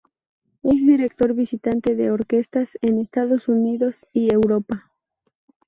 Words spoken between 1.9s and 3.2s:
de orquestas en